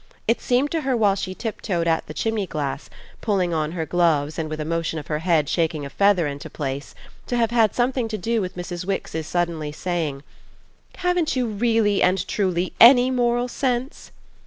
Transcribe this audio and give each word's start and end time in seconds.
It 0.27 0.41
seemed 0.41 0.71
to 0.71 0.81
her 0.81 0.97
while 0.97 1.13
she 1.13 1.35
tiptoed 1.35 1.87
at 1.87 2.07
the 2.07 2.13
chimney 2.15 2.47
glass, 2.47 2.89
pulling 3.21 3.53
on 3.53 3.73
her 3.73 3.85
gloves 3.85 4.39
and 4.39 4.49
with 4.49 4.59
a 4.59 4.65
motion 4.65 4.97
of 4.97 5.05
her 5.05 5.19
head 5.19 5.47
shaking 5.47 5.85
a 5.85 5.91
feather 5.91 6.25
into 6.25 6.49
place, 6.49 6.95
to 7.27 7.37
have 7.37 7.51
had 7.51 7.75
something 7.75 8.07
to 8.07 8.17
do 8.17 8.41
with 8.41 8.55
Mrs. 8.55 8.83
Wix's 8.83 9.27
suddenly 9.27 9.71
saying: 9.71 10.23
"Haven't 10.97 11.35
you 11.35 11.45
really 11.45 12.01
and 12.01 12.27
truly 12.27 12.73
ANY 12.79 13.11
moral 13.11 13.47
sense?" 13.47 14.09